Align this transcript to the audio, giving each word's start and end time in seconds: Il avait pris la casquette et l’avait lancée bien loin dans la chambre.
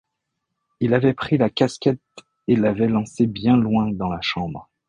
Il 0.79 0.95
avait 0.95 1.13
pris 1.13 1.37
la 1.37 1.51
casquette 1.51 2.01
et 2.47 2.55
l’avait 2.55 2.87
lancée 2.87 3.27
bien 3.27 3.55
loin 3.55 3.91
dans 3.91 4.09
la 4.09 4.19
chambre. 4.19 4.67